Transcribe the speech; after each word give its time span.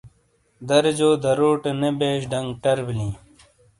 درےجو 0.67 1.09
راروٹے 1.23 1.71
نے 1.79 1.89
بیش 1.99 2.21
ڈنگ 2.31 2.49
ٹر 2.61 2.77
بیلی۔ 2.85 3.09